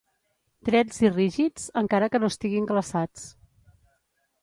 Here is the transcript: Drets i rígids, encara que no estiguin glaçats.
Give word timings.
Drets 0.69 0.97
i 1.03 1.11
rígids, 1.17 1.67
encara 1.83 2.09
que 2.15 2.25
no 2.25 2.33
estiguin 2.33 2.69
glaçats. 2.75 3.31